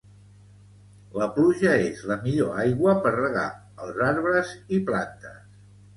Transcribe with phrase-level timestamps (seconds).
[1.21, 3.47] La pluja és la millor aigua per regar
[3.85, 5.39] els arbres i plantes